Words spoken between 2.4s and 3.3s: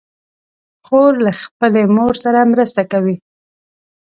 مرسته کوي.